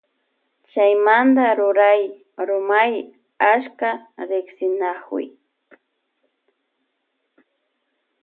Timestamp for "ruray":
1.57-2.01